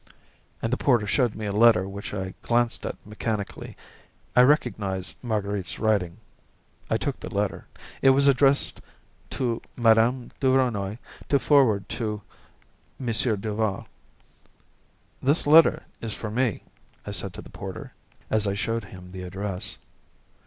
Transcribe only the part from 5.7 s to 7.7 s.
writing. I took the letter.